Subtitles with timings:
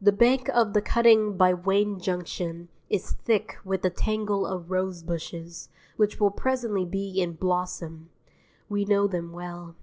[0.00, 5.68] The bank of the cutting by Wayne Junction is thick with a tangle of rosebushes
[5.98, 8.08] which will presently be in blossom;
[8.70, 9.74] we know them well.